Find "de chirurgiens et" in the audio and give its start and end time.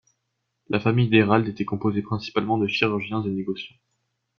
2.57-3.29